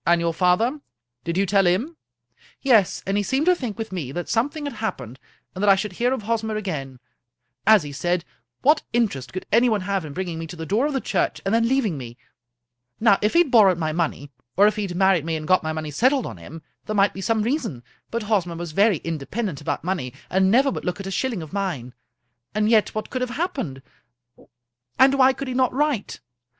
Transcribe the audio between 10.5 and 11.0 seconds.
the door of the